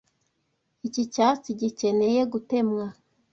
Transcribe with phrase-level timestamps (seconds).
[0.87, 2.85] Iki cyatsi gikeneye gutemwa.